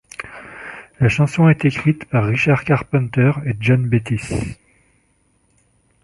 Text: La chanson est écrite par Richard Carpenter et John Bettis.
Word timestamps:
La 0.99 1.09
chanson 1.09 1.47
est 1.47 1.63
écrite 1.63 2.05
par 2.05 2.25
Richard 2.25 2.63
Carpenter 2.63 3.33
et 3.45 3.53
John 3.59 3.87
Bettis. 3.87 4.57